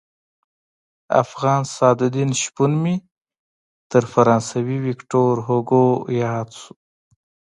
افغان 1.23 1.61
سعدالدین 1.75 2.31
شپون 2.41 2.71
مې 2.83 2.95
تر 3.91 4.03
فرانسوي 4.13 4.77
ویکتور 4.85 5.33
هوګو 5.47 5.85
ياد 6.21 6.47
شو. 6.59 6.71